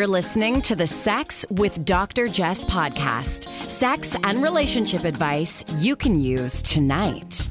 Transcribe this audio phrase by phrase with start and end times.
[0.00, 2.26] You're listening to the Sex with Dr.
[2.26, 3.46] Jess podcast.
[3.68, 7.46] Sex and relationship advice you can use tonight.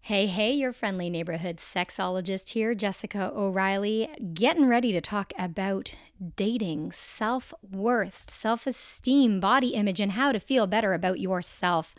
[0.00, 5.94] Hey, hey, your friendly neighborhood sexologist here, Jessica O'Reilly, getting ready to talk about
[6.34, 11.94] dating, self worth, self esteem, body image, and how to feel better about yourself,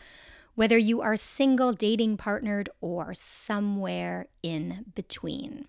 [0.55, 5.67] whether you are single, dating, partnered, or somewhere in between.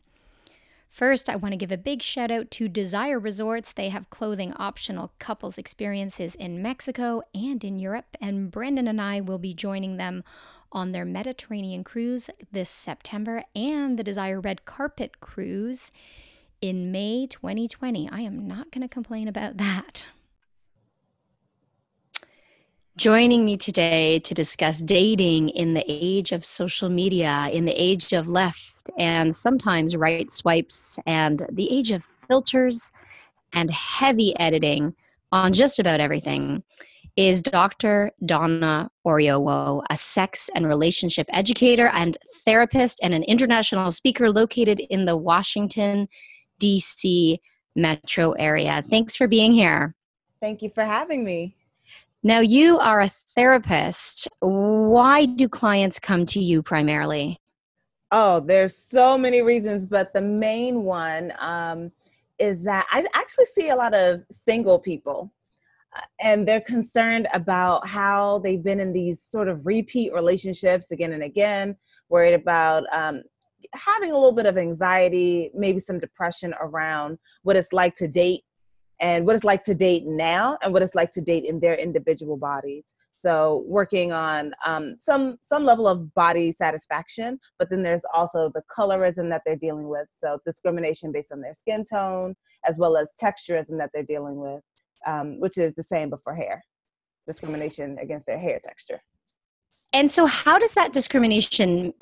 [0.88, 3.72] First, I want to give a big shout out to Desire Resorts.
[3.72, 9.22] They have clothing optional couples experiences in Mexico and in Europe, and Brandon and I
[9.22, 10.22] will be joining them
[10.70, 15.90] on their Mediterranean cruise this September and the Desire Red Carpet cruise
[16.60, 18.10] in May 2020.
[18.10, 20.06] I am not going to complain about that.
[22.98, 28.12] Joining me today to discuss dating in the age of social media, in the age
[28.12, 32.92] of left and sometimes right swipes, and the age of filters
[33.54, 34.94] and heavy editing
[35.32, 36.62] on just about everything
[37.16, 38.10] is Dr.
[38.26, 45.06] Donna Oriowo, a sex and relationship educator and therapist and an international speaker located in
[45.06, 46.08] the Washington,
[46.58, 47.40] D.C.
[47.74, 48.82] metro area.
[48.82, 49.94] Thanks for being here.
[50.40, 51.56] Thank you for having me.
[52.22, 54.28] Now, you are a therapist.
[54.40, 57.38] Why do clients come to you primarily?
[58.12, 61.90] Oh, there's so many reasons, but the main one um,
[62.38, 65.32] is that I actually see a lot of single people
[66.20, 71.22] and they're concerned about how they've been in these sort of repeat relationships again and
[71.22, 71.76] again,
[72.08, 73.22] worried about um,
[73.74, 78.42] having a little bit of anxiety, maybe some depression around what it's like to date
[79.02, 81.74] and what it's like to date now and what it's like to date in their
[81.74, 82.84] individual bodies.
[83.22, 88.62] So working on um, some some level of body satisfaction, but then there's also the
[88.74, 90.08] colorism that they're dealing with.
[90.14, 92.34] So discrimination based on their skin tone,
[92.66, 94.62] as well as texturism that they're dealing with
[95.06, 96.64] um, which is the same but for hair.
[97.26, 99.02] Discrimination against their hair texture.
[99.92, 101.92] And so how does that discrimination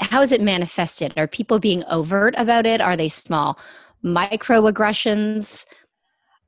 [0.00, 1.14] how is it manifested?
[1.16, 2.80] Are people being overt about it?
[2.80, 3.58] Are they small
[4.04, 5.64] microaggressions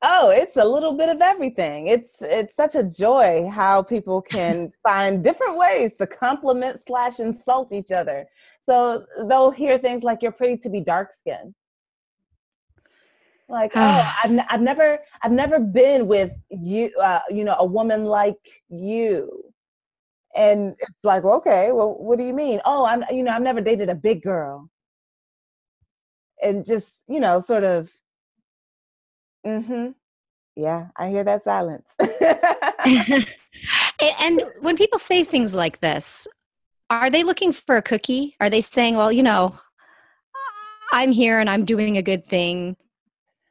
[0.02, 1.86] oh it's a little bit of everything.
[1.88, 7.72] It's it's such a joy how people can find different ways to compliment slash insult
[7.72, 8.26] each other.
[8.60, 11.54] So they'll hear things like you're pretty to be dark skinned.
[13.48, 17.66] Like oh I've, n- I've never i've never been with you uh, you know a
[17.66, 19.44] woman like you.
[20.36, 22.60] And it's like okay well what do you mean?
[22.64, 24.70] Oh i'm you know i've never dated a big girl.
[26.42, 27.90] And just you know sort of
[29.46, 29.90] mm-hmm
[30.56, 31.94] yeah i hear that silence
[34.20, 36.26] and when people say things like this
[36.90, 39.56] are they looking for a cookie are they saying well you know
[40.92, 42.76] i'm here and i'm doing a good thing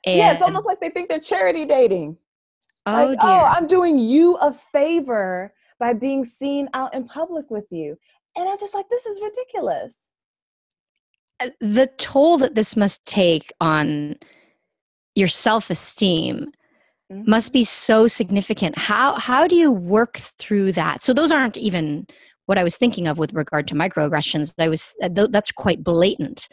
[0.06, 2.18] yeah, it's almost like they think they're charity dating.
[2.86, 3.30] Oh, like, dear.
[3.30, 7.98] oh, I'm doing you a favor by being seen out in public with you.
[8.38, 9.96] And I'm just like, this is ridiculous.
[11.42, 14.16] Uh, the toll that this must take on
[15.20, 16.52] your self-esteem
[17.12, 17.30] mm-hmm.
[17.30, 18.78] must be so significant.
[18.78, 21.04] How how do you work through that?
[21.04, 22.08] So those aren't even
[22.46, 24.54] what I was thinking of with regard to microaggressions.
[24.58, 26.48] I was uh, that's quite blatant.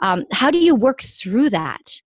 [0.00, 2.00] Um, how do you work through that?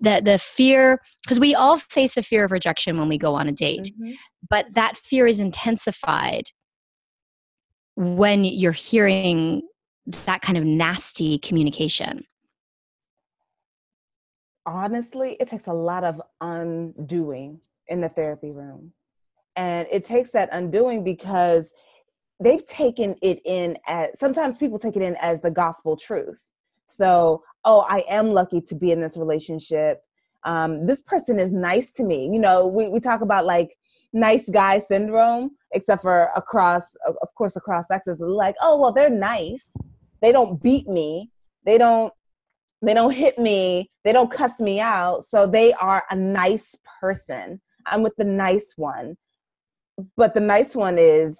[0.00, 3.48] the the fear because we all face a fear of rejection when we go on
[3.48, 4.12] a date mm-hmm.
[4.50, 6.42] but that fear is intensified
[7.96, 9.62] when you're hearing
[10.26, 12.22] that kind of nasty communication
[14.66, 18.92] honestly it takes a lot of undoing in the therapy room
[19.56, 21.72] and it takes that undoing because
[22.40, 26.44] they've taken it in as sometimes people take it in as the gospel truth
[26.86, 30.02] so oh, I am lucky to be in this relationship.
[30.44, 32.30] Um, this person is nice to me.
[32.32, 33.76] You know, we, we talk about like
[34.12, 38.20] nice guy syndrome, except for across, of course, across sexes.
[38.20, 39.70] Like, oh, well, they're nice.
[40.22, 41.30] They don't beat me.
[41.64, 42.12] They don't
[42.82, 47.60] they don't hit me they don't cuss me out so they are a nice person.
[47.86, 49.16] I'm with the nice one.
[50.16, 51.36] But the nice one is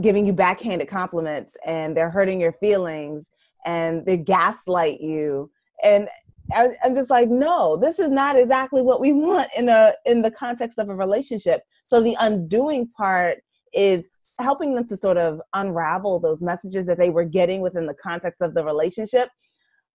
[0.00, 3.26] giving you backhanded compliments and they're hurting your feelings
[3.66, 5.50] and they gaslight you.
[5.84, 6.08] And
[6.54, 10.30] I'm just like, no, this is not exactly what we want in a in the
[10.30, 11.62] context of a relationship.
[11.84, 13.38] So the undoing part
[13.74, 14.06] is
[14.38, 18.40] helping them to sort of unravel those messages that they were getting within the context
[18.40, 19.28] of the relationship,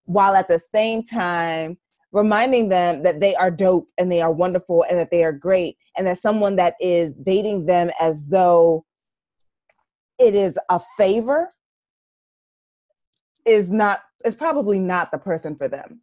[0.07, 1.77] while at the same time
[2.11, 5.77] reminding them that they are dope and they are wonderful and that they are great
[5.95, 8.83] and that someone that is dating them as though
[10.17, 11.49] it is a favor
[13.45, 16.01] is not is probably not the person for them.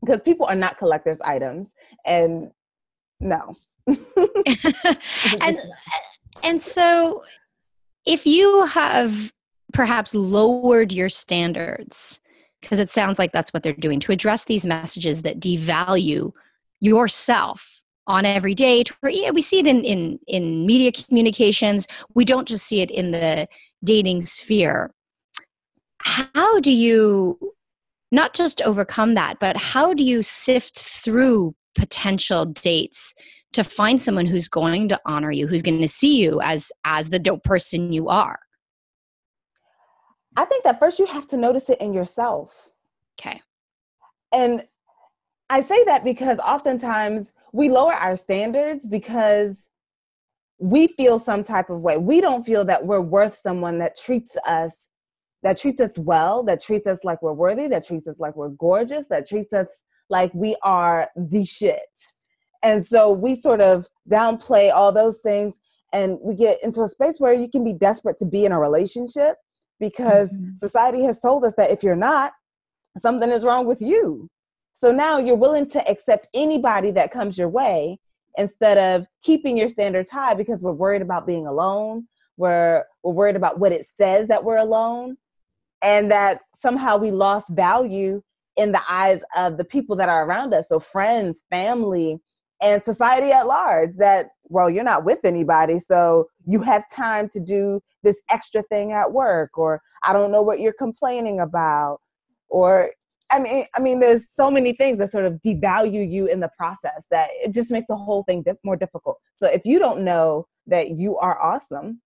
[0.00, 1.72] Because people are not collectors items
[2.04, 2.50] and
[3.20, 3.54] no.
[5.40, 5.58] And
[6.42, 7.24] and so
[8.04, 9.32] if you have
[9.72, 12.20] perhaps lowered your standards
[12.60, 16.32] because it sounds like that's what they're doing to address these messages that devalue
[16.80, 21.86] yourself on every day we see it in, in in media communications.
[22.14, 23.46] We don't just see it in the
[23.84, 24.90] dating sphere.
[26.00, 27.38] How do you
[28.10, 33.14] not just overcome that but how do you sift through potential dates
[33.52, 37.10] to find someone who's going to honor you who's going to see you as as
[37.10, 38.38] the dope person you are
[40.38, 42.68] i think that first you have to notice it in yourself.
[43.20, 43.42] Okay.
[44.32, 44.64] And
[45.50, 49.68] i say that because oftentimes we lower our standards because
[50.58, 51.96] we feel some type of way.
[51.98, 54.88] We don't feel that we're worth someone that treats us
[55.44, 58.48] that treats us well that treats us like we're worthy that treats us like we're
[58.48, 59.68] gorgeous that treats us
[60.10, 61.80] like we are the shit.
[62.62, 65.54] And so we sort of downplay all those things
[65.92, 68.58] and we get into a space where you can be desperate to be in a
[68.58, 69.36] relationship
[69.80, 70.56] because mm-hmm.
[70.56, 72.32] society has told us that if you're not,
[72.98, 74.28] something is wrong with you.
[74.74, 77.98] So now you're willing to accept anybody that comes your way
[78.36, 82.06] instead of keeping your standards high because we're worried about being alone.
[82.36, 85.16] We're, we're worried about what it says that we're alone
[85.82, 88.22] and that somehow we lost value
[88.56, 90.68] in the eyes of the people that are around us.
[90.68, 92.20] So friends, family,
[92.60, 97.40] and society at large that well you're not with anybody so you have time to
[97.40, 101.98] do this extra thing at work or i don't know what you're complaining about
[102.48, 102.90] or
[103.30, 106.50] i mean i mean there's so many things that sort of devalue you in the
[106.56, 109.18] process that it just makes the whole thing dif- more difficult.
[109.36, 112.00] So if you don't know that you are awesome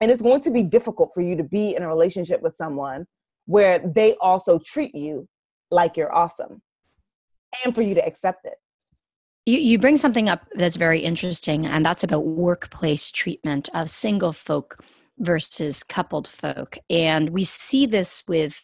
[0.00, 3.06] and it's going to be difficult for you to be in a relationship with someone
[3.46, 5.28] where they also treat you
[5.70, 6.62] like you're awesome
[7.64, 8.56] and for you to accept it
[9.46, 14.32] you, you bring something up that's very interesting, and that's about workplace treatment of single
[14.32, 14.76] folk
[15.18, 16.78] versus coupled folk.
[16.90, 18.62] And we see this with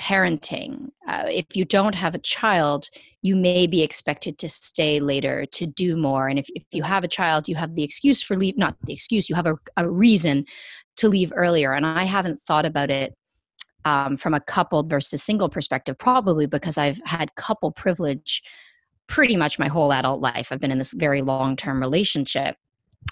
[0.00, 0.88] parenting.
[1.06, 2.88] Uh, if you don't have a child,
[3.22, 6.28] you may be expected to stay later to do more.
[6.28, 8.92] And if, if you have a child, you have the excuse for leave, not the
[8.92, 10.46] excuse, you have a, a reason
[10.96, 11.74] to leave earlier.
[11.74, 13.14] And I haven't thought about it
[13.84, 18.42] um, from a coupled versus single perspective, probably because I've had couple privilege
[19.06, 20.48] pretty much my whole adult life.
[20.50, 22.56] I've been in this very long term relationship.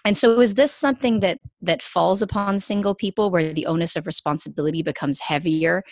[0.04, 4.06] And so is this something that that falls upon single people where the onus of
[4.06, 5.84] responsibility becomes heavier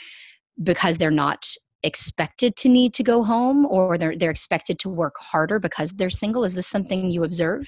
[0.63, 1.47] because they're not
[1.83, 6.11] expected to need to go home or they're they're expected to work harder because they're
[6.11, 6.45] single?
[6.45, 7.67] Is this something you observe?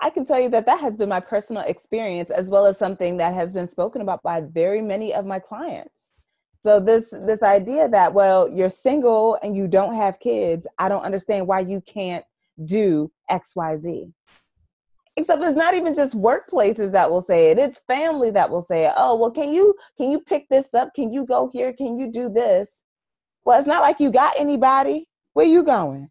[0.00, 3.16] I can tell you that that has been my personal experience as well as something
[3.18, 5.93] that has been spoken about by very many of my clients.
[6.64, 11.04] So this this idea that well you're single and you don't have kids, I don't
[11.04, 12.24] understand why you can't
[12.64, 14.10] do XYZ.
[15.18, 17.58] Except it's not even just workplaces that will say it.
[17.58, 18.94] It's family that will say it.
[18.96, 20.94] Oh, well can you can you pick this up?
[20.94, 21.74] Can you go here?
[21.74, 22.82] Can you do this?
[23.44, 25.06] Well, it's not like you got anybody.
[25.34, 26.08] Where you going?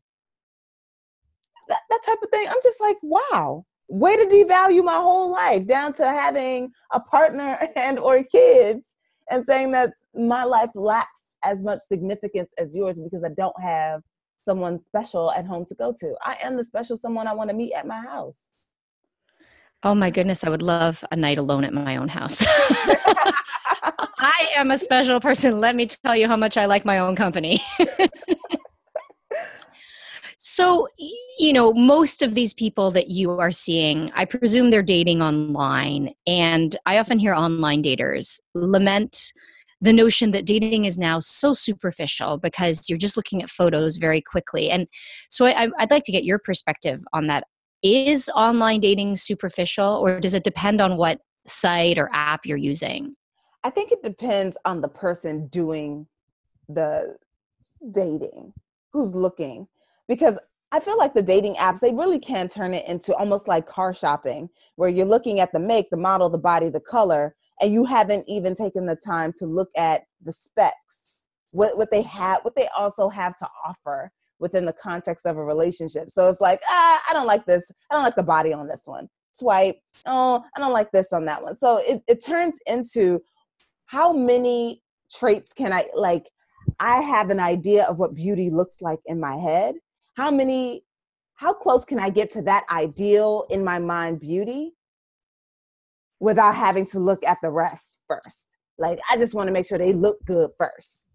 [1.68, 2.48] That, that type of thing.
[2.48, 7.60] I'm just like, wow way to devalue my whole life down to having a partner
[7.76, 8.94] and or kids
[9.34, 14.02] and saying that my life lacks as much significance as yours because I don't have
[14.44, 16.16] someone special at home to go to.
[16.24, 18.50] I am the special someone I want to meet at my house.
[19.82, 22.44] Oh my goodness, I would love a night alone at my own house.
[24.20, 25.60] I am a special person.
[25.60, 27.60] Let me tell you how much I like my own company.
[30.56, 30.88] So,
[31.40, 36.12] you know, most of these people that you are seeing, I presume they're dating online.
[36.28, 39.34] And I often hear online daters lament
[39.82, 44.22] the notion that dating is now so superficial because you're just looking at photos very
[44.22, 44.70] quickly.
[44.70, 44.88] And
[45.32, 47.46] so I, would like to get your perspective on that.
[47.82, 53.16] Is online dating superficial or does it depend on what site or app you're using?
[53.64, 56.06] I think it depends on the person doing
[56.70, 57.18] the
[57.92, 58.54] dating,
[58.92, 59.68] who's looking
[60.08, 60.38] because
[60.72, 63.94] I feel like the dating apps, they really can turn it into almost like car
[63.94, 67.86] shopping, where you're looking at the make, the model, the body, the color, and you
[67.86, 71.18] haven't even taken the time to look at the specs,
[71.52, 75.44] what, what they have, what they also have to offer within the context of a
[75.44, 76.10] relationship.
[76.10, 77.64] So it's like, ah, I don't like this.
[77.92, 79.08] I don't like the body on this one.
[79.32, 79.78] Swipe.
[80.06, 81.56] Oh, I don't like this on that one.
[81.56, 83.22] So it, it turns into
[83.86, 84.82] how many
[85.12, 86.28] traits can I like
[86.80, 89.76] I have an idea of what beauty looks like in my head.
[90.16, 90.84] How many,
[91.36, 94.74] how close can I get to that ideal in my mind beauty
[96.20, 98.48] without having to look at the rest first?
[98.78, 101.08] Like, I just want to make sure they look good first.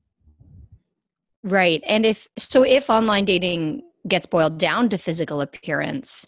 [1.44, 1.82] Right.
[1.86, 6.26] And if so if online dating gets boiled down to physical appearance,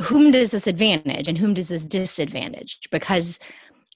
[0.00, 2.78] whom does this advantage and whom does this disadvantage?
[2.90, 3.38] Because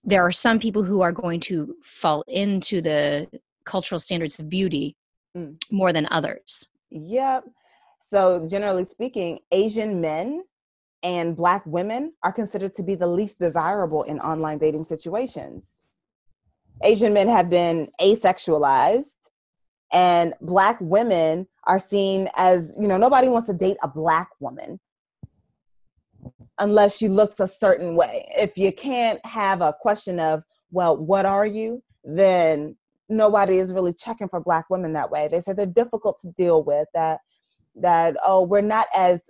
[0.05, 3.27] there are some people who are going to fall into the
[3.65, 4.97] cultural standards of beauty
[5.37, 5.57] mm.
[5.71, 6.69] more than others.
[6.91, 7.45] Yep.
[8.11, 10.45] So, generally speaking, Asian men
[11.03, 15.81] and Black women are considered to be the least desirable in online dating situations.
[16.83, 19.17] Asian men have been asexualized,
[19.93, 24.81] and Black women are seen as, you know, nobody wants to date a Black woman
[26.59, 28.27] unless she looks a certain way.
[28.37, 31.83] If you can't have a question of, well, what are you?
[32.03, 32.77] Then
[33.09, 35.29] nobody is really checking for black women that way.
[35.29, 37.21] They say they're difficult to deal with, that
[37.77, 39.21] that oh, we're not as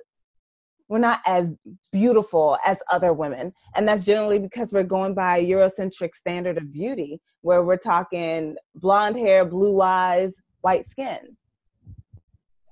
[0.88, 1.50] we're not as
[1.92, 3.52] beautiful as other women.
[3.74, 8.56] And that's generally because we're going by a Eurocentric standard of beauty, where we're talking
[8.74, 11.36] blonde hair, blue eyes, white skin,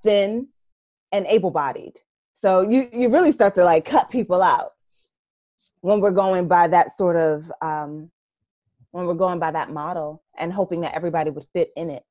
[0.03, 0.47] thin
[1.11, 1.99] and able bodied.
[2.33, 4.71] So you you really start to like cut people out
[5.81, 8.11] when we're going by that sort of um,
[8.93, 12.03] when we're going by that model and hoping that everybody would fit in it.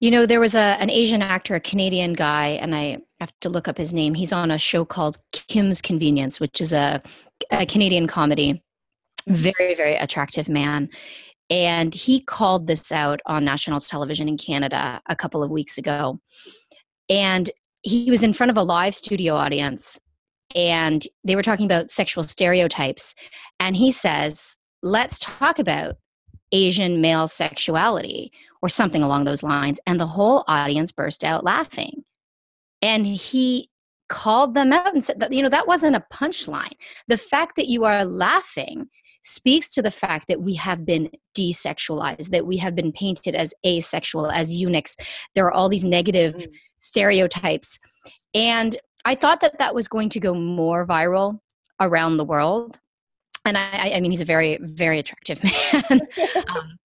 [0.00, 3.48] You know, there was a an Asian actor, a Canadian guy, and I have to
[3.48, 4.14] look up his name.
[4.14, 7.02] He's on a show called Kim's Convenience, which is a,
[7.50, 8.62] a Canadian comedy.
[9.28, 9.34] Mm-hmm.
[9.34, 10.88] Very, very attractive man.
[11.50, 16.20] And he called this out on national television in Canada a couple of weeks ago.
[17.08, 17.50] And
[17.82, 19.98] he was in front of a live studio audience
[20.54, 23.14] and they were talking about sexual stereotypes
[23.60, 25.96] and he says let's talk about
[26.52, 28.30] asian male sexuality
[28.62, 32.04] or something along those lines and the whole audience burst out laughing
[32.82, 33.68] and he
[34.08, 36.74] called them out and said that you know that wasn't a punchline
[37.08, 38.86] the fact that you are laughing
[39.26, 43.54] speaks to the fact that we have been desexualized that we have been painted as
[43.66, 44.96] asexual as eunuchs
[45.34, 46.48] there are all these negative mm
[46.84, 47.78] stereotypes.
[48.34, 51.40] And I thought that that was going to go more viral
[51.80, 52.78] around the world.
[53.44, 55.42] And I, I mean, he's a very, very attractive
[55.90, 56.00] man.
[56.48, 56.78] um,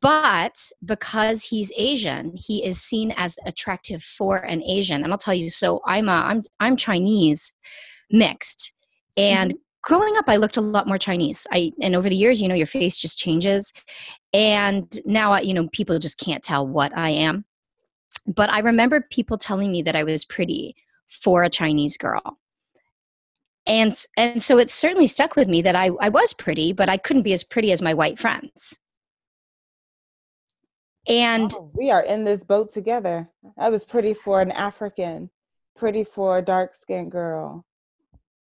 [0.00, 5.04] but because he's Asian, he is seen as attractive for an Asian.
[5.04, 7.52] And I'll tell you, so I'm a, I'm I'm Chinese
[8.10, 8.72] mixed,
[9.16, 9.58] and mm-hmm.
[9.82, 11.46] growing up, I looked a lot more Chinese.
[11.52, 13.72] I and over the years, you know, your face just changes,
[14.32, 17.44] and now you know people just can't tell what I am.
[18.26, 20.74] But I remember people telling me that I was pretty
[21.06, 22.38] for a Chinese girl.
[23.66, 26.96] And and so it certainly stuck with me that I, I was pretty, but I
[26.96, 28.78] couldn't be as pretty as my white friends.
[31.08, 33.28] And oh, we are in this boat together.
[33.58, 35.30] I was pretty for an African,
[35.76, 37.65] pretty for a dark skinned girl.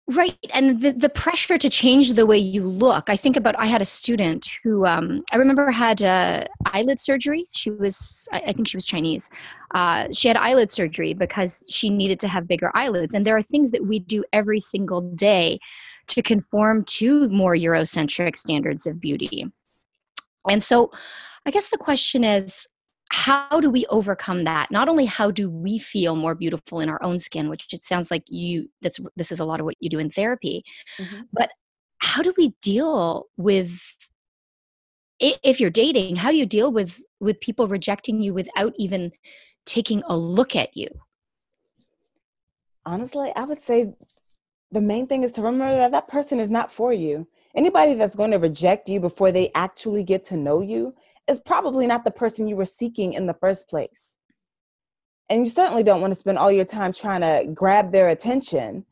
[0.08, 0.38] Right.
[0.54, 3.10] And the, the pressure to change the way you look.
[3.10, 7.48] I think about, I had a student who um, I remember had uh, eyelid surgery.
[7.50, 9.28] She was, I, think she was Chinese.
[9.74, 13.16] Uh, she had eyelid surgery because she needed to have bigger eyelids.
[13.16, 15.58] And there are things that we do every single day
[16.06, 19.50] to conform to more Eurocentric standards of beauty.
[20.48, 20.92] And so
[21.46, 22.68] I guess the question is
[23.12, 24.70] how do we overcome that?
[24.70, 28.10] Not only how do we feel more beautiful in our own skin which it sounds
[28.10, 30.64] like you that's this is a lot of what you do in therapy
[30.98, 31.22] mm-hmm.
[31.32, 31.50] but
[31.98, 33.80] how do we deal with
[35.20, 39.12] if you're dating how do you deal with with people rejecting you without even
[39.64, 40.88] taking a look at you?
[42.84, 43.94] Honestly i would say
[44.72, 47.26] the main thing is to remember that that person is not for you.
[47.54, 50.94] Anybody that's going to reject you before they actually get to know you
[51.28, 54.16] is probably not the person you were seeking in the first place.
[55.28, 58.84] And you certainly don't want to spend all your time trying to grab their attention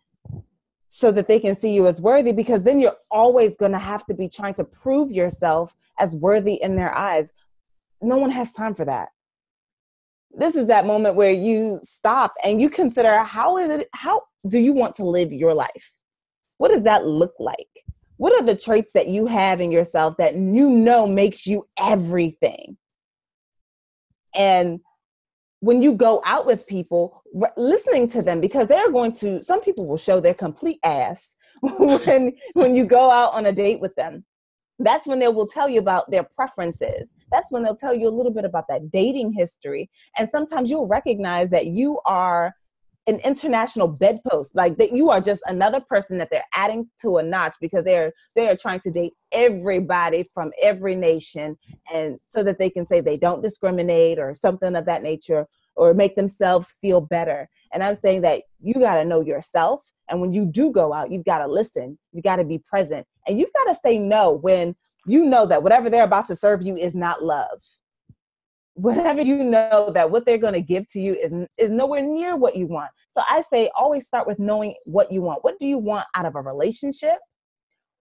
[0.89, 4.05] so that they can see you as worthy because then you're always going to have
[4.07, 7.33] to be trying to prove yourself as worthy in their eyes.
[8.01, 9.09] No one has time for that.
[10.37, 14.59] This is that moment where you stop and you consider how is it how do
[14.59, 15.95] you want to live your life?
[16.59, 17.84] What does that look like?
[18.17, 22.77] What are the traits that you have in yourself that you know makes you everything?
[24.35, 24.81] And
[25.61, 27.23] when you go out with people
[27.57, 32.33] listening to them because they're going to some people will show their complete ass when
[32.53, 34.25] when you go out on a date with them.
[34.79, 37.05] That's when they will tell you about their preferences.
[37.31, 39.89] That's when they'll tell you a little bit about that dating history.
[40.19, 42.55] And sometimes you'll recognize that you are
[43.07, 44.55] an international bedpost.
[44.55, 48.13] Like that you are just another person that they're adding to a notch because they're
[48.35, 51.57] they're trying to date everybody from every nation
[51.93, 55.47] and so that they can say they don't discriminate or something of that nature
[55.77, 57.49] or make themselves feel better.
[57.73, 59.85] And i'm saying that you got to know yourself.
[60.09, 61.99] And when you do go out you've got to listen.
[62.13, 63.07] You got to be present.
[63.27, 64.75] And you've got to say no when
[65.07, 67.61] you know that whatever they're about to serve you is not love
[68.75, 72.37] whatever you know that what they're going to give to you is is nowhere near
[72.37, 72.91] what you want.
[73.11, 75.45] So I say always start with knowing what you want.
[75.45, 77.19] What do you want out of a relationship?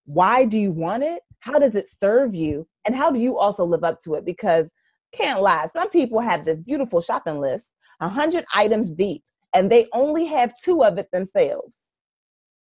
[0.05, 1.21] Why do you want it?
[1.39, 2.67] How does it serve you?
[2.85, 4.25] And how do you also live up to it?
[4.25, 4.71] Because
[5.13, 9.87] can't lie, some people have this beautiful shopping list, a hundred items deep, and they
[9.93, 11.91] only have two of it themselves.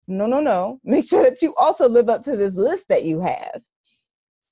[0.08, 0.80] No, no, no.
[0.84, 3.62] Make sure that you also live up to this list that you have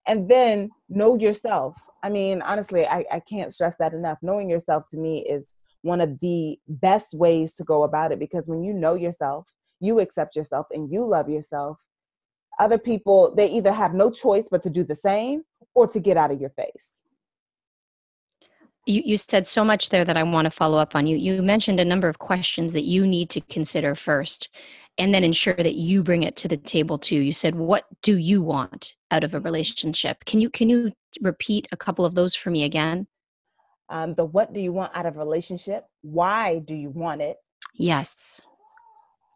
[0.07, 1.75] and then know yourself.
[2.03, 4.17] I mean honestly I, I can't stress that enough.
[4.21, 8.47] Knowing yourself to me is one of the best ways to go about it because
[8.47, 9.47] when you know yourself
[9.79, 11.77] you accept yourself and you love yourself
[12.59, 16.17] other people they either have no choice but to do the same or to get
[16.17, 17.01] out of your face.
[18.85, 21.05] You, you said so much there that I want to follow up on.
[21.05, 24.49] You you mentioned a number of questions that you need to consider first
[24.99, 27.15] and then ensure that you bring it to the table too.
[27.15, 30.25] You said what do you want out of a relationship?
[30.25, 30.91] Can you can you
[31.21, 33.07] repeat a couple of those for me again?
[33.89, 35.85] Um, the what do you want out of a relationship?
[36.01, 37.37] Why do you want it?
[37.73, 38.39] Yes.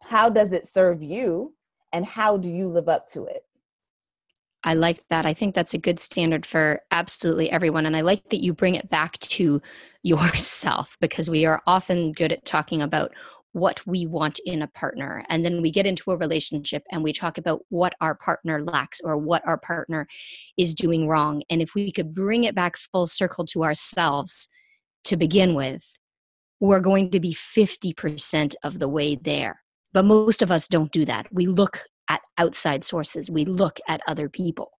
[0.02, 1.54] How does it serve you?
[1.92, 3.44] And how do you live up to it?
[4.64, 5.26] I like that.
[5.26, 7.86] I think that's a good standard for absolutely everyone.
[7.86, 9.60] And I like that you bring it back to
[10.02, 13.12] yourself because we are often good at talking about
[13.54, 15.24] what we want in a partner.
[15.28, 19.00] And then we get into a relationship and we talk about what our partner lacks
[19.02, 20.08] or what our partner
[20.56, 21.42] is doing wrong.
[21.48, 24.48] And if we could bring it back full circle to ourselves
[25.04, 25.84] to begin with,
[26.58, 29.62] we're going to be 50% of the way there.
[29.92, 31.32] But most of us don't do that.
[31.32, 34.72] We look at outside sources, we look at other people.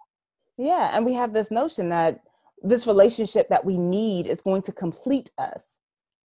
[0.57, 2.19] Yeah, and we have this notion that
[2.61, 5.74] this relationship that we need is going to complete us.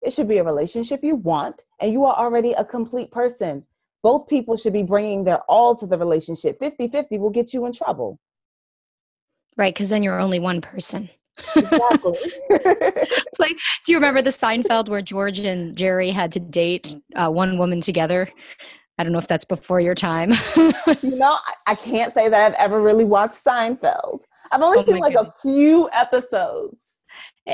[0.01, 3.65] It should be a relationship you want, and you are already a complete person.
[4.01, 6.57] Both people should be bringing their all to the relationship.
[6.59, 8.19] 50 50 will get you in trouble.
[9.57, 11.09] Right, because then you're only one person.
[11.55, 12.17] Exactly.
[13.39, 17.57] like, do you remember the Seinfeld where George and Jerry had to date uh, one
[17.57, 18.29] woman together?
[18.97, 20.31] I don't know if that's before your time.
[21.01, 24.19] you know, I, can't say that I've ever really watched Seinfeld.
[24.51, 25.37] I've only oh seen like goodness.
[25.37, 26.88] a few episodes.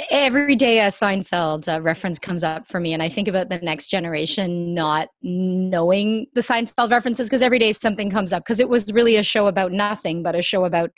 [0.09, 3.59] Every day a Seinfeld uh, reference comes up for me, and I think about the
[3.59, 8.67] next generation not knowing the Seinfeld references because every day something comes up because it
[8.67, 10.91] was really a show about nothing, but a show about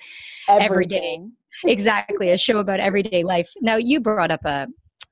[0.50, 1.20] every day.
[1.66, 3.52] exactly, a show about everyday life.
[3.62, 4.68] Now, you brought up a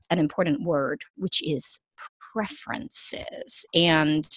[0.09, 1.79] an important word, which is
[2.33, 4.27] preferences, and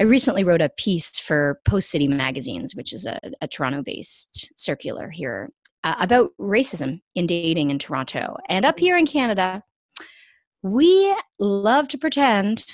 [0.00, 4.50] I recently wrote a piece for Post City Magazines, which is a, a Toronto based
[4.56, 5.50] circular here,
[5.84, 8.36] uh, about racism in dating in Toronto.
[8.48, 9.62] And up here in Canada,
[10.62, 12.66] we love to pretend,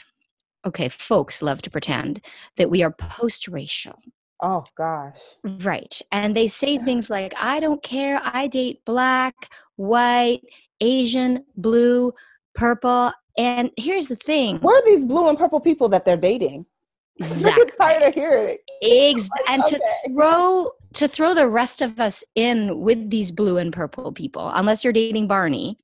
[0.67, 2.21] okay, folks love to pretend
[2.57, 3.97] that we are post racial.
[4.43, 5.19] Oh, gosh.
[5.45, 6.01] Right.
[6.13, 8.21] And they say things like, I don't care.
[8.23, 9.35] I date black,
[9.77, 10.43] white,
[10.81, 12.13] Asian, blue,
[12.55, 13.13] purple.
[13.39, 14.59] And here's the thing.
[14.59, 16.67] Where are these blue and purple people that they're dating?
[17.19, 17.63] Exactly.
[17.63, 18.61] I'm tired of hearing it.
[19.17, 19.77] Ex- like, and okay.
[19.77, 24.51] to throw to throw the rest of us in with these blue and purple people,
[24.55, 25.79] unless you're dating Barney.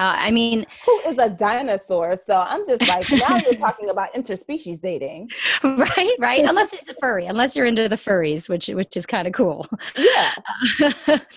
[0.00, 2.14] Uh, I mean, who is a dinosaur?
[2.24, 5.28] So I'm just like, now you're talking about interspecies dating,
[5.64, 6.14] right?
[6.20, 6.44] Right.
[6.44, 9.66] unless it's a furry, unless you're into the furries, which which is kind of cool.
[9.96, 11.18] Yeah.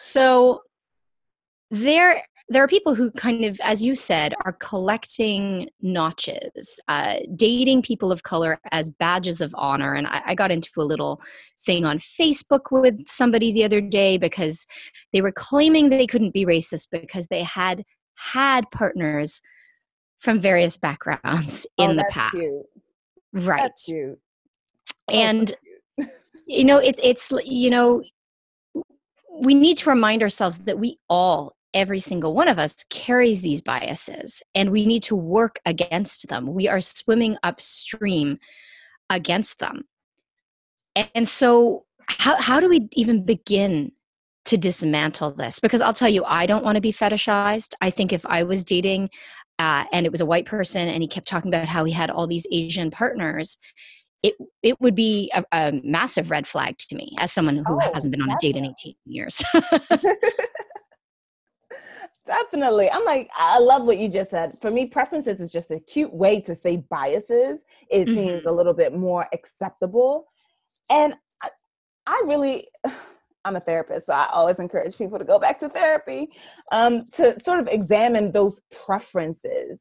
[0.00, 0.62] So
[1.72, 7.82] there there are people who kind of, as you said, are collecting notches, uh, dating
[7.82, 9.94] people of color as badges of honor.
[9.94, 11.20] And I, I, got into a little
[11.58, 14.66] thing on Facebook with somebody the other day because
[15.12, 17.84] they were claiming they couldn't be racist because they had
[18.14, 19.42] had partners
[20.18, 22.34] from various backgrounds oh, in the past.
[22.34, 22.62] Cute.
[23.34, 23.70] Right.
[23.90, 24.16] Oh,
[25.08, 25.52] and
[26.46, 28.02] you know, it's it's you know,
[29.42, 33.60] we need to remind ourselves that we all every single one of us carries these
[33.60, 36.52] biases and we need to work against them.
[36.52, 38.38] We are swimming upstream
[39.10, 39.84] against them.
[41.14, 43.92] And so, how, how do we even begin
[44.46, 45.60] to dismantle this?
[45.60, 47.74] Because I'll tell you, I don't want to be fetishized.
[47.80, 49.10] I think if I was dating
[49.58, 52.10] uh, and it was a white person and he kept talking about how he had
[52.10, 53.58] all these Asian partners,
[54.22, 57.90] it it would be a, a massive red flag to me as someone who oh,
[57.94, 59.42] hasn't been on a date in 18 years.
[62.28, 62.90] Definitely.
[62.90, 64.58] I'm like, I love what you just said.
[64.60, 67.64] For me, preferences is just a cute way to say biases.
[67.90, 68.14] It mm-hmm.
[68.14, 70.26] seems a little bit more acceptable.
[70.90, 71.48] And I,
[72.06, 72.68] I really,
[73.46, 76.28] I'm a therapist, so I always encourage people to go back to therapy
[76.70, 79.80] um, to sort of examine those preferences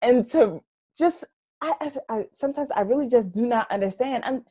[0.00, 0.62] and to
[0.96, 1.24] just,
[1.60, 4.24] I, I, I sometimes I really just do not understand.
[4.24, 4.46] I'm,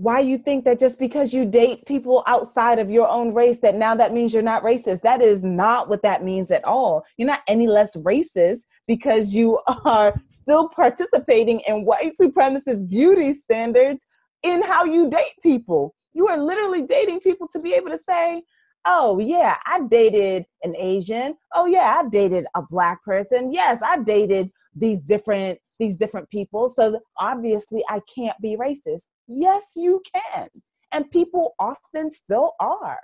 [0.00, 3.74] why you think that just because you date people outside of your own race that
[3.74, 5.02] now that means you're not racist?
[5.02, 7.04] That is not what that means at all.
[7.18, 14.06] You're not any less racist because you are still participating in white supremacist beauty standards
[14.42, 15.94] in how you date people.
[16.14, 18.42] You are literally dating people to be able to say
[18.86, 21.34] oh yeah i've dated an asian.
[21.54, 23.52] Oh yeah i've dated a black person.
[23.52, 26.70] Yes i've dated these different these different people.
[26.70, 30.48] So obviously i can't be racist yes you can
[30.90, 33.00] and people often still are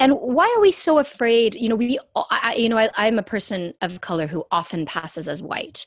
[0.00, 3.22] and why are we so afraid you know we I, you know I, i'm a
[3.22, 5.84] person of color who often passes as white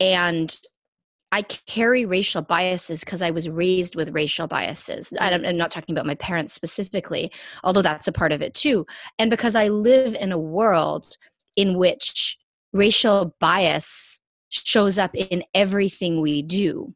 [0.00, 0.56] and
[1.34, 5.14] I carry racial biases because I was raised with racial biases.
[5.18, 7.32] I'm not talking about my parents specifically,
[7.64, 8.84] although that's a part of it too.
[9.18, 11.16] And because I live in a world
[11.56, 12.36] in which
[12.74, 16.94] racial bias shows up in everything we do.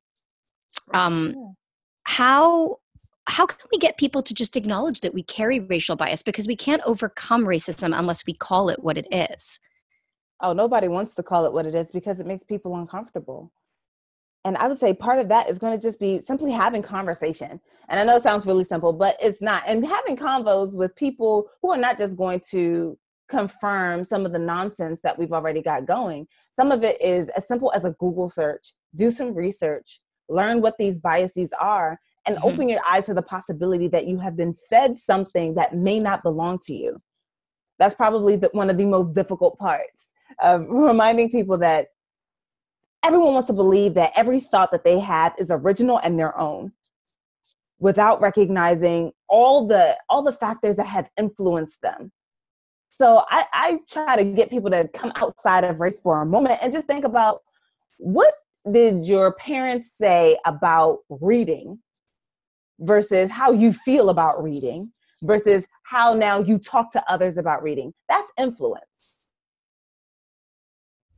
[0.92, 1.56] Um,
[2.04, 2.78] how
[3.28, 6.22] how can we get people to just acknowledge that we carry racial bias?
[6.22, 9.58] Because we can't overcome racism unless we call it what it is.
[10.40, 13.52] Oh nobody wants to call it what it is because it makes people uncomfortable.
[14.44, 17.60] And i would say part of that is going to just be simply having conversation.
[17.88, 19.64] And i know it sounds really simple but it's not.
[19.66, 22.96] And having convos with people who are not just going to
[23.28, 26.26] confirm some of the nonsense that we've already got going.
[26.54, 30.76] Some of it is as simple as a Google search, do some research, learn what
[30.78, 32.46] these biases are, and mm-hmm.
[32.46, 36.22] open your eyes to the possibility that you have been fed something that may not
[36.22, 37.00] belong to you.
[37.78, 40.08] That's probably the, one of the most difficult parts
[40.40, 41.88] of reminding people that
[43.02, 46.72] everyone wants to believe that every thought that they have is original and their own
[47.78, 52.10] without recognizing all the all the factors that have influenced them
[52.98, 56.58] so I, I try to get people to come outside of race for a moment
[56.62, 57.42] and just think about
[57.98, 58.32] what
[58.70, 61.78] did your parents say about reading
[62.80, 67.92] versus how you feel about reading versus how now you talk to others about reading.
[68.08, 68.84] That's influence.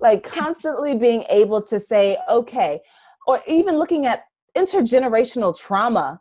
[0.00, 2.80] Like constantly being able to say, okay,
[3.26, 4.24] or even looking at
[4.56, 6.20] intergenerational trauma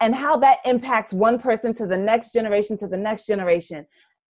[0.00, 3.86] and how that impacts one person to the next generation to the next generation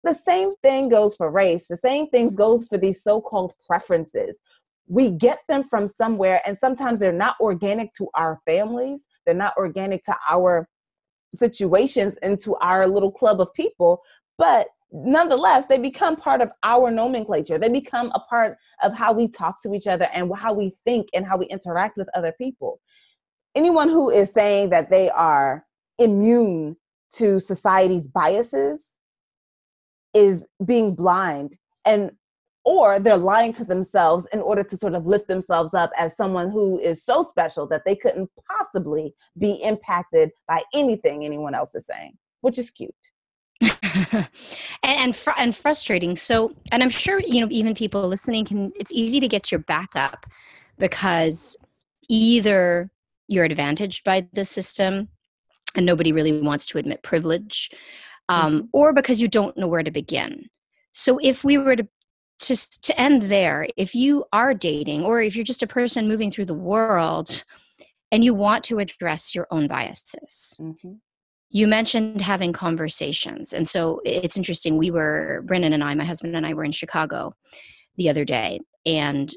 [0.05, 1.69] the same thing goes for race.
[1.69, 4.39] The same things goes for these so-called preferences.
[4.87, 9.05] We get them from somewhere, and sometimes they're not organic to our families.
[9.25, 10.68] They're not organic to our
[11.35, 14.03] situations into our little club of people,
[14.38, 17.59] but nonetheless, they become part of our nomenclature.
[17.59, 21.09] They become a part of how we talk to each other and how we think
[21.14, 22.81] and how we interact with other people.
[23.55, 25.64] Anyone who is saying that they are
[25.99, 26.77] immune
[27.14, 28.87] to society's biases
[30.14, 32.12] is being blind and
[32.64, 36.51] or they're lying to themselves in order to sort of lift themselves up as someone
[36.51, 41.87] who is so special that they couldn't possibly be impacted by anything anyone else is
[41.87, 42.94] saying, which is cute.
[43.62, 44.29] and
[44.83, 46.16] and, fr- and frustrating.
[46.16, 48.72] So, and I'm sure you know even people listening can.
[48.75, 50.27] It's easy to get your back up
[50.79, 51.57] because
[52.09, 52.90] either
[53.29, 55.09] you're advantaged by the system,
[55.77, 57.70] and nobody really wants to admit privilege,
[58.29, 58.66] um, mm-hmm.
[58.72, 60.48] or because you don't know where to begin.
[60.92, 61.87] So if we were to
[62.46, 66.31] just to end there, if you are dating or if you're just a person moving
[66.31, 67.44] through the world
[68.11, 70.92] and you want to address your own biases, mm-hmm.
[71.50, 73.52] you mentioned having conversations.
[73.52, 74.76] And so it's interesting.
[74.76, 77.35] We were, Brandon and I, my husband and I were in Chicago
[77.96, 79.33] the other day, and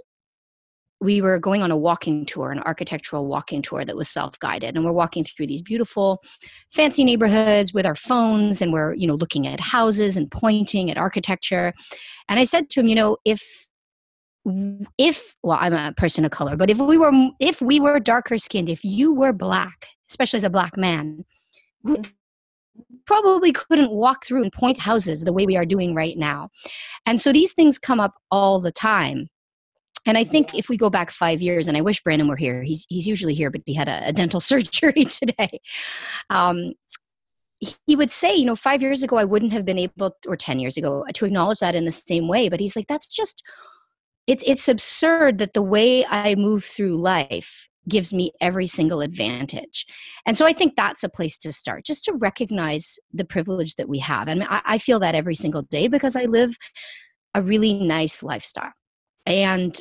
[1.05, 4.83] we were going on a walking tour, an architectural walking tour that was self-guided, and
[4.83, 6.21] we're walking through these beautiful,
[6.71, 10.97] fancy neighborhoods with our phones, and we're you know looking at houses and pointing at
[10.97, 11.73] architecture.
[12.27, 13.41] And I said to him, you know, if
[14.97, 18.37] if well, I'm a person of color, but if we were if we were darker
[18.37, 21.23] skinned, if you were black, especially as a black man,
[21.83, 21.97] we
[23.05, 26.49] probably couldn't walk through and point houses the way we are doing right now.
[27.05, 29.29] And so these things come up all the time
[30.05, 32.61] and I think if we go back five years, and I wish Brandon were here,
[32.63, 35.59] he's, he's usually here, but he had a, a dental surgery today.
[36.29, 36.73] Um,
[37.87, 40.59] he would say, you know, five years ago, I wouldn't have been able, or 10
[40.59, 42.49] years ago, to acknowledge that in the same way.
[42.49, 43.43] But he's like, that's just,
[44.27, 49.85] it, it's absurd that the way I move through life gives me every single advantage.
[50.25, 53.87] And so I think that's a place to start, just to recognize the privilege that
[53.87, 54.27] we have.
[54.27, 56.57] And I, I feel that every single day because I live
[57.33, 58.71] a really nice lifestyle.
[59.25, 59.79] And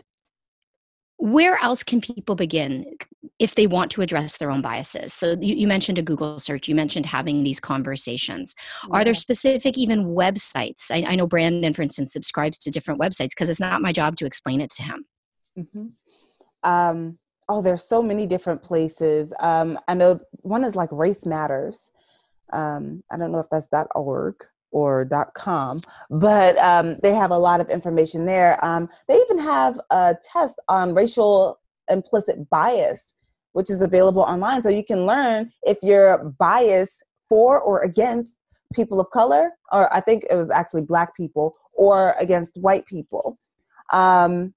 [1.24, 2.84] where else can people begin
[3.38, 6.68] if they want to address their own biases so you, you mentioned a google search
[6.68, 8.54] you mentioned having these conversations
[8.88, 8.96] yeah.
[8.96, 13.30] are there specific even websites I, I, know brandon for instance subscribes to different websites
[13.30, 15.04] because it's not my job to explain it to him
[15.58, 16.68] mm-hmm.
[16.70, 19.32] um, oh, there's so many different places.
[19.40, 21.90] Um, I know one is like Race Matters.
[22.52, 24.36] Um, I don't know if that's that .org
[24.74, 28.62] or .com, but um, they have a lot of information there.
[28.64, 33.14] Um, they even have a test on racial implicit bias,
[33.52, 38.36] which is available online, so you can learn if you're biased for or against
[38.74, 43.38] people of color, or I think it was actually black people, or against white people.
[43.92, 44.54] Um,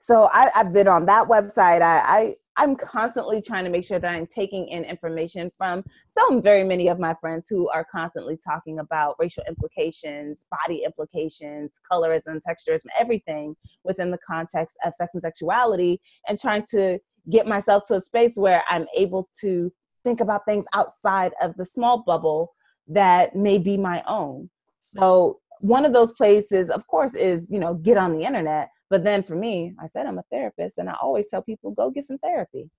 [0.00, 1.80] so I, have been on that website.
[1.80, 6.40] I, I am constantly trying to make sure that I'm taking in information from some
[6.40, 12.40] very many of my friends who are constantly talking about racial implications, body implications, colorism,
[12.40, 16.98] texturism, everything within the context of sex and sexuality, and trying to
[17.30, 19.70] get myself to a space where I'm able to
[20.02, 22.54] think about things outside of the small bubble
[22.88, 24.48] that may be my own.
[24.80, 29.04] So one of those places, of course, is you know get on the internet but
[29.04, 32.06] then for me, I said I'm a therapist, and I always tell people go get
[32.06, 32.70] some therapy.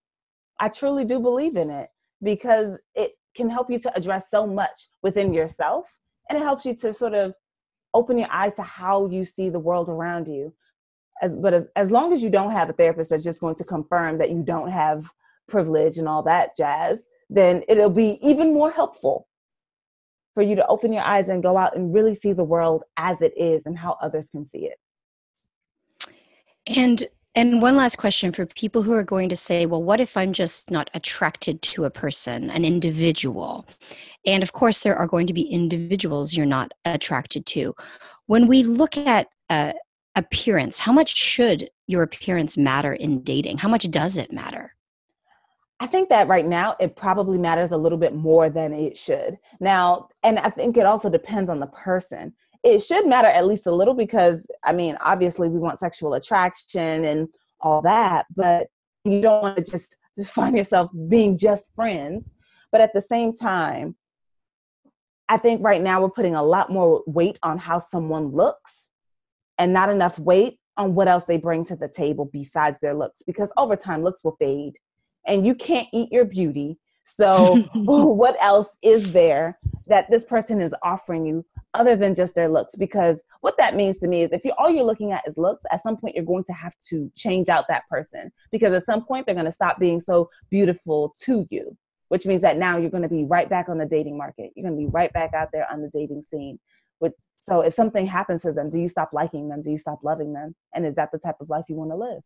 [0.59, 1.89] I truly do believe in it
[2.23, 5.85] because it can help you to address so much within yourself,
[6.29, 7.33] and it helps you to sort of
[7.93, 10.53] open your eyes to how you see the world around you.
[11.21, 13.63] As, but as, as long as you don't have a therapist that's just going to
[13.63, 15.09] confirm that you don't have
[15.47, 19.27] privilege and all that jazz, then it'll be even more helpful
[20.33, 23.21] for you to open your eyes and go out and really see the world as
[23.21, 24.77] it is and how others can see it.
[26.75, 30.17] And and one last question for people who are going to say, well, what if
[30.17, 33.67] I'm just not attracted to a person, an individual?
[34.25, 37.75] And of course, there are going to be individuals you're not attracted to.
[38.25, 39.73] When we look at uh,
[40.15, 43.59] appearance, how much should your appearance matter in dating?
[43.59, 44.73] How much does it matter?
[45.79, 49.37] I think that right now it probably matters a little bit more than it should.
[49.59, 53.67] Now, and I think it also depends on the person it should matter at least
[53.67, 57.27] a little because I mean, obviously we want sexual attraction and
[57.61, 58.67] all that, but
[59.05, 62.33] you don't want to just find yourself being just friends.
[62.71, 63.95] But at the same time,
[65.29, 68.89] I think right now we're putting a lot more weight on how someone looks
[69.57, 73.21] and not enough weight on what else they bring to the table besides their looks
[73.25, 74.77] because over time looks will fade
[75.25, 76.77] and you can't eat your beauty.
[77.05, 82.49] So, what else is there that this person is offering you other than just their
[82.49, 85.37] looks because what that means to me is if you all you're looking at is
[85.37, 88.85] looks at some point you're going to have to change out that person because at
[88.85, 91.77] some point they're going to stop being so beautiful to you
[92.09, 94.51] which means that now you're going to be right back on the dating market.
[94.55, 96.59] You're going to be right back out there on the dating scene
[96.99, 99.61] with so if something happens to them do you stop liking them?
[99.61, 100.55] Do you stop loving them?
[100.73, 102.21] And is that the type of life you want to live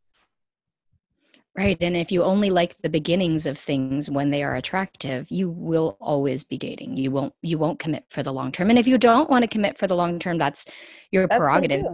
[1.58, 1.78] Right.
[1.82, 5.98] And if you only like the beginnings of things when they are attractive, you will
[6.00, 6.96] always be dating.
[6.96, 8.70] You won't you won't commit for the long term.
[8.70, 10.66] And if you don't want to commit for the long term, that's
[11.12, 11.86] your that's prerogative.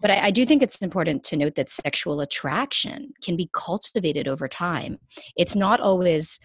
[0.00, 4.26] But I, I do think it's important to note that sexual attraction can be cultivated
[4.26, 4.98] over time.
[5.36, 6.40] It's not always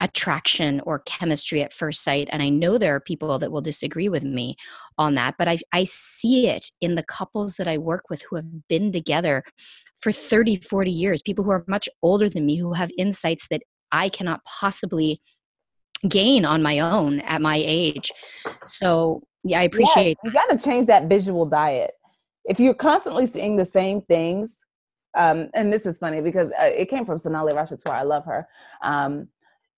[0.00, 2.28] attraction or chemistry at first sight.
[2.32, 4.56] And I know there are people that will disagree with me
[4.98, 8.36] on that, but I, I see it in the couples that I work with who
[8.36, 9.44] have been together
[10.02, 13.62] for 30, 40 years, people who are much older than me who have insights that
[13.92, 15.20] I cannot possibly
[16.08, 18.10] gain on my own at my age.
[18.66, 21.92] So, yeah, I appreciate You got to change that visual diet.
[22.44, 24.58] If you're constantly seeing the same things,
[25.16, 27.94] um, and this is funny because uh, it came from Sonalee Rashatwar.
[27.94, 28.48] I love her.
[28.82, 29.28] Um,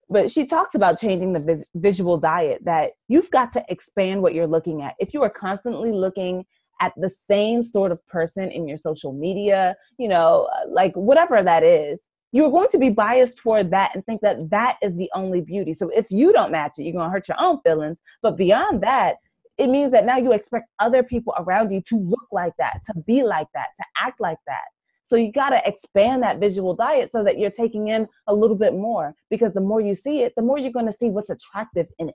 [0.08, 4.34] but she talks about changing the vis- visual diet that you've got to expand what
[4.34, 4.94] you're looking at.
[4.98, 6.44] If you are constantly looking
[6.80, 11.42] at the same sort of person in your social media, you know, uh, like whatever
[11.42, 12.00] that is,
[12.32, 15.72] you're going to be biased toward that and think that that is the only beauty.
[15.72, 17.96] So if you don't match it, you're going to hurt your own feelings.
[18.22, 19.16] But beyond that,
[19.56, 22.94] it means that now you expect other people around you to look like that, to
[23.06, 24.64] be like that, to act like that.
[25.04, 28.56] So you got to expand that visual diet so that you're taking in a little
[28.56, 31.30] bit more because the more you see it, the more you're going to see what's
[31.30, 32.14] attractive in it.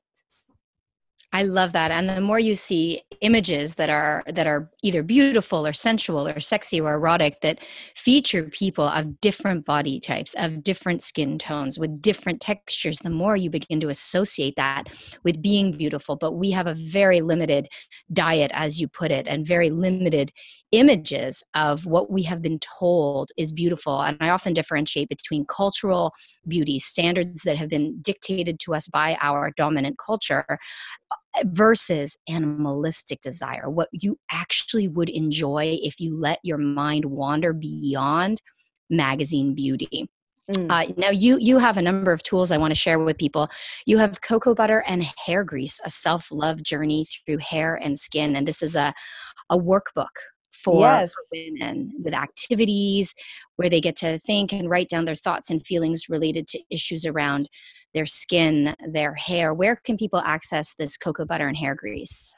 [1.32, 1.92] I love that.
[1.92, 6.40] And the more you see images that are that are either beautiful or sensual or
[6.40, 7.60] sexy or erotic that
[7.96, 13.38] feature people of different body types, of different skin tones, with different textures, the more
[13.38, 14.86] you begin to associate that
[15.24, 16.16] with being beautiful.
[16.16, 17.68] But we have a very limited
[18.12, 20.32] diet, as you put it, and very limited
[20.72, 24.02] images of what we have been told is beautiful.
[24.02, 26.14] And I often differentiate between cultural
[26.48, 30.46] beauty standards that have been dictated to us by our dominant culture
[31.46, 38.42] versus animalistic desire, what you actually would enjoy if you let your mind wander beyond
[38.90, 40.08] magazine beauty.
[40.52, 40.72] Mm.
[40.72, 43.50] Uh, now you you have a number of tools I want to share with people.
[43.86, 48.36] You have cocoa butter and hair grease, a self love journey through hair and skin,
[48.36, 48.94] and this is a
[49.52, 50.08] a workbook
[50.64, 51.12] for, yes.
[51.14, 53.14] for women with activities
[53.56, 57.06] where they get to think and write down their thoughts and feelings related to issues
[57.06, 57.48] around
[57.94, 59.54] their skin, their hair.
[59.54, 62.36] Where can people access this cocoa butter and hair grease?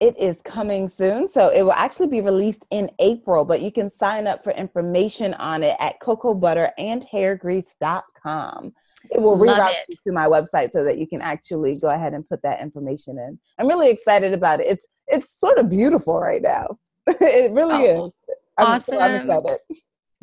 [0.00, 1.28] It is coming soon.
[1.28, 5.34] So it will actually be released in April, but you can sign up for information
[5.34, 8.72] on it at cocoa butter and cocoabutterandhairgrease.com.
[9.10, 12.28] It will reroute you to my website so that you can actually go ahead and
[12.28, 13.38] put that information in.
[13.58, 14.66] I'm really excited about it.
[14.68, 16.78] It's it's sort of beautiful right now.
[17.06, 18.12] it really oh, is.
[18.58, 18.98] I'm, awesome.
[18.98, 19.58] I'm excited.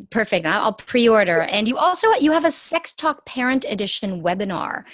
[0.08, 0.46] Perfect.
[0.46, 1.42] I'll pre-order.
[1.42, 4.84] And you also you have a Sex Talk Parent Edition webinar,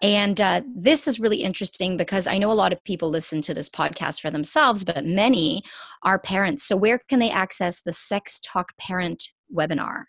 [0.00, 3.54] and uh, this is really interesting because I know a lot of people listen to
[3.54, 5.62] this podcast for themselves, but many
[6.02, 6.64] are parents.
[6.64, 10.04] So where can they access the Sex Talk Parent webinar?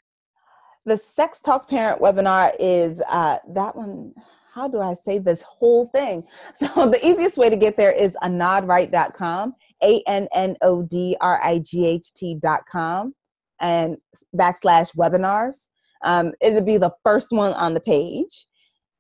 [0.86, 4.14] The Sex Talk Parent webinar is uh, that one.
[4.54, 6.26] How do I say this whole thing?
[6.56, 11.42] So the easiest way to get there is annodright.com, A N N O D R
[11.44, 13.14] I G H T.com
[13.60, 13.98] and
[14.36, 15.56] backslash webinars.
[16.04, 18.48] Um, it'll be the first one on the page.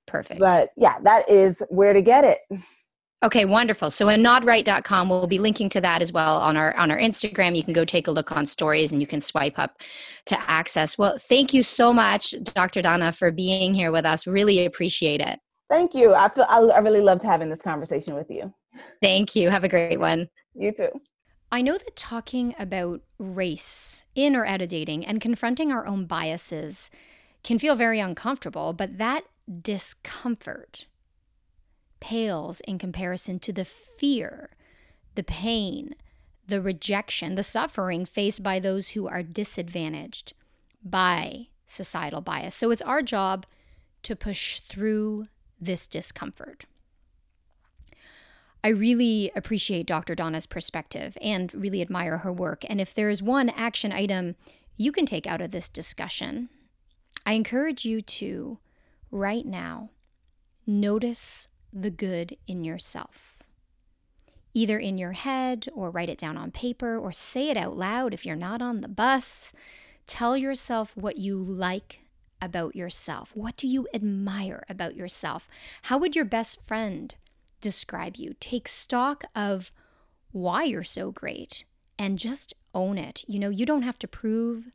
[0.07, 0.39] Perfect.
[0.39, 2.39] But yeah, that is where to get it.
[3.23, 3.89] Okay, wonderful.
[3.89, 7.55] So annodright.com, we'll be linking to that as well on our on our Instagram.
[7.55, 9.81] You can go take a look on stories and you can swipe up
[10.27, 10.97] to access.
[10.97, 12.81] Well, thank you so much, Dr.
[12.83, 14.27] Donna, for being here with us.
[14.27, 15.39] Really appreciate it.
[15.71, 16.13] Thank you.
[16.13, 18.53] I feel I really loved having this conversation with you.
[19.01, 19.49] Thank you.
[19.49, 20.27] Have a great one.
[20.53, 20.89] You too.
[21.55, 26.05] I know that talking about race in or out of dating and confronting our own
[26.05, 26.91] biases
[27.45, 29.23] can feel very uncomfortable, but that
[29.61, 30.87] discomfort
[32.01, 34.49] pales in comparison to the fear,
[35.15, 35.95] the pain,
[36.45, 40.33] the rejection, the suffering faced by those who are disadvantaged
[40.83, 42.53] by societal bias.
[42.53, 43.45] So it's our job
[44.03, 45.27] to push through
[45.61, 46.65] this discomfort.
[48.65, 50.15] I really appreciate Dr.
[50.15, 52.63] Donna's perspective and really admire her work.
[52.67, 54.35] And if there is one action item
[54.75, 56.49] you can take out of this discussion,
[57.27, 58.57] I encourage you to,
[59.11, 59.91] right now,
[60.65, 63.37] notice the good in yourself.
[64.55, 68.15] Either in your head, or write it down on paper, or say it out loud
[68.15, 69.53] if you're not on the bus.
[70.07, 71.99] Tell yourself what you like
[72.41, 73.35] about yourself.
[73.35, 75.47] What do you admire about yourself?
[75.83, 77.13] How would your best friend
[77.65, 78.35] describe you.
[78.39, 79.71] Take stock of
[80.31, 81.63] why you're so great
[81.97, 83.23] and just own it.
[83.27, 84.65] You know, you don't have to prove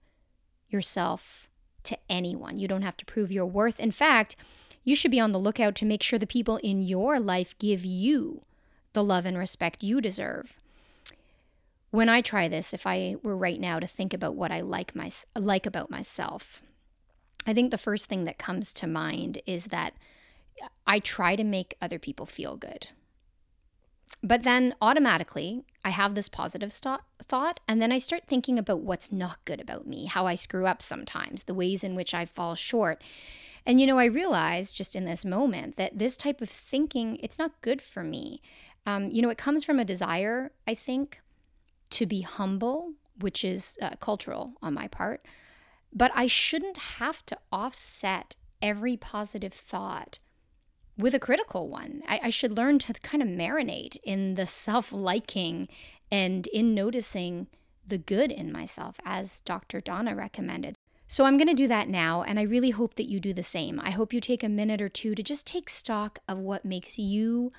[0.68, 1.48] yourself
[1.84, 3.78] to anyone, you don't have to prove your worth.
[3.78, 4.34] In fact,
[4.82, 7.84] you should be on the lookout to make sure the people in your life give
[7.84, 8.42] you
[8.92, 10.56] the love and respect you deserve.
[11.90, 14.96] When I try this, if I were right now to think about what I like
[14.96, 16.60] my like about myself,
[17.46, 19.94] I think the first thing that comes to mind is that
[20.86, 22.88] I try to make other people feel good.
[24.22, 28.80] But then automatically, I have this positive st- thought, and then I start thinking about
[28.80, 32.26] what's not good about me, how I screw up sometimes, the ways in which I
[32.26, 33.02] fall short.
[33.64, 37.38] And you know, I realized just in this moment that this type of thinking, it's
[37.38, 38.42] not good for me.
[38.84, 41.20] Um, you know, it comes from a desire, I think,
[41.90, 45.24] to be humble, which is uh, cultural on my part.
[45.92, 50.18] But I shouldn't have to offset every positive thought
[51.00, 52.02] with a critical one.
[52.06, 55.68] I, I should learn to kind of marinate in the self liking
[56.10, 57.46] and in noticing
[57.86, 59.80] the good in myself, as Dr.
[59.80, 60.74] Donna recommended.
[61.08, 63.42] So I'm going to do that now, and I really hope that you do the
[63.42, 63.80] same.
[63.80, 66.98] I hope you take a minute or two to just take stock of what makes
[66.98, 67.52] you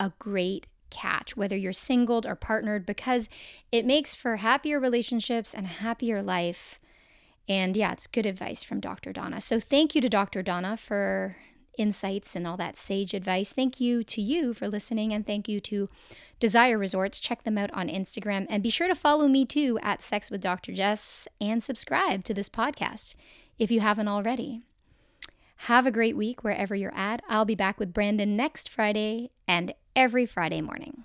[0.00, 3.28] a great catch, whether you're singled or partnered, because
[3.70, 6.80] it makes for happier relationships and a happier life.
[7.48, 9.12] And yeah, it's good advice from Dr.
[9.12, 9.40] Donna.
[9.40, 10.42] So thank you to Dr.
[10.42, 11.36] Donna for
[11.78, 13.52] insights and all that sage advice.
[13.52, 15.88] Thank you to you for listening, and thank you to
[16.40, 17.20] Desire Resorts.
[17.20, 20.40] Check them out on Instagram, and be sure to follow me too at Sex with
[20.40, 20.72] Dr.
[20.72, 23.14] Jess and subscribe to this podcast
[23.58, 24.62] if you haven't already.
[25.60, 27.22] Have a great week wherever you're at.
[27.28, 31.04] I'll be back with Brandon next Friday and every Friday morning.